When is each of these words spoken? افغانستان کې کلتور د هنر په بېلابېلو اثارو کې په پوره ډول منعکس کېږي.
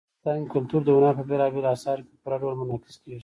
افغانستان 0.07 0.37
کې 0.41 0.49
کلتور 0.55 0.81
د 0.83 0.89
هنر 0.95 1.13
په 1.19 1.23
بېلابېلو 1.29 1.71
اثارو 1.75 2.03
کې 2.05 2.11
په 2.13 2.17
پوره 2.21 2.37
ډول 2.41 2.53
منعکس 2.59 2.95
کېږي. 3.03 3.19